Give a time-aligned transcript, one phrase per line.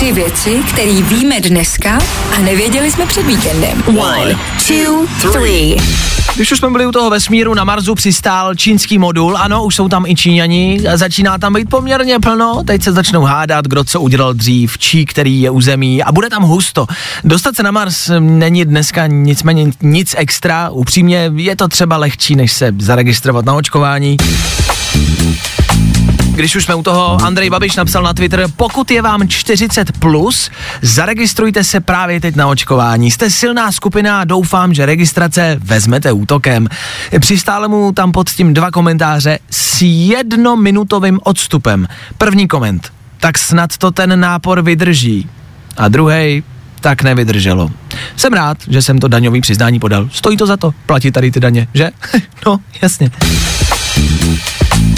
[0.00, 1.98] Tři věci, které víme dneska
[2.36, 3.82] a nevěděli jsme před víkendem.
[3.86, 5.76] One, two, three.
[6.36, 9.88] Když už jsme byli u toho vesmíru, na Marsu přistál čínský modul, ano, už jsou
[9.88, 14.34] tam i Číňani, začíná tam být poměrně plno, teď se začnou hádat, kdo co udělal
[14.34, 16.86] dřív, čí, který je území a bude tam husto.
[17.24, 22.52] Dostat se na Mars není dneska nicméně nic extra, upřímně je to třeba lehčí, než
[22.52, 24.16] se zaregistrovat na očkování.
[26.40, 30.50] Když už jsme u toho, Andrej Babiš napsal na Twitter, pokud je vám 40 plus,
[30.82, 33.10] zaregistrujte se právě teď na očkování.
[33.10, 36.68] Jste silná skupina a doufám, že registrace vezmete útokem.
[37.20, 41.88] Přistále mu tam pod tím dva komentáře s jednominutovým odstupem.
[42.18, 42.92] První koment.
[43.18, 45.28] Tak snad to ten nápor vydrží.
[45.76, 46.42] A druhý,
[46.80, 47.70] tak nevydrželo.
[48.16, 50.08] Jsem rád, že jsem to daňový přiznání podal.
[50.12, 51.90] Stojí to za to, platit tady ty daně, že?
[52.46, 53.10] no, jasně.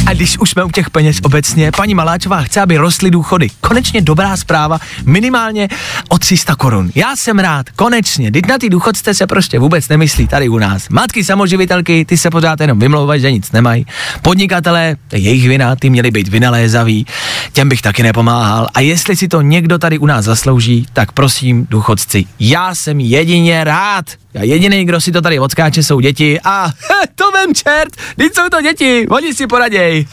[0.06, 3.48] A když už jsme u těch peněz obecně, paní Maláčová chce, aby rostly důchody.
[3.60, 5.68] Konečně dobrá zpráva, minimálně
[6.08, 6.90] o 300 korun.
[6.94, 8.32] Já jsem rád, konečně.
[8.32, 10.88] Teď na ty důchodce se prostě vůbec nemyslí tady u nás.
[10.88, 13.86] Matky samoživitelky, ty se pořád jenom vymlouvají, že nic nemají.
[14.22, 17.06] Podnikatelé, jejich vina, ty měli být vynalézaví,
[17.52, 18.68] těm bych taky nepomáhal.
[18.74, 23.64] A jestli si to někdo tady u nás zaslouží, tak prosím, důchodci, já jsem jedině
[23.64, 24.21] rád.
[24.34, 26.70] Já jediný, kdo si to tady odskáče, jsou děti a
[27.14, 30.06] to vem čert, teď jsou to děti, oni si poraděj.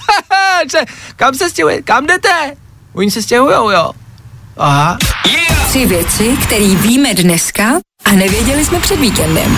[1.16, 2.56] kam se stěhuje, kam jdete?
[2.94, 3.92] Oni se stěhujou, jo.
[4.58, 4.98] Aha.
[5.68, 7.64] Tři věci, které víme dneska
[8.06, 9.58] a nevěděli jsme před víkendem.